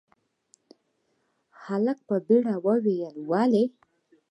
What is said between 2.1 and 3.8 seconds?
بيړه وويل، ولې؟